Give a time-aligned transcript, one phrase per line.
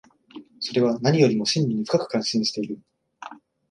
[0.59, 2.79] それは何よりも真理に深く関心している。